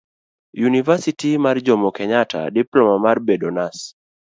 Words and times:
univasiti 0.67 1.29
mar 1.43 1.57
jomo 1.65 1.89
kenyatta 1.97 2.39
,diploma 2.55 2.95
mar 3.05 3.17
bedo 3.27 3.49
nas 3.57 3.77